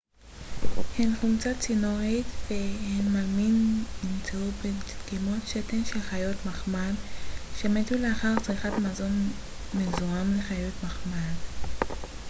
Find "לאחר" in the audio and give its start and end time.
7.97-8.39